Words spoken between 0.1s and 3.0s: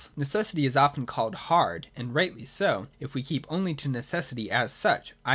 Necessity is often called hard, and rightly so,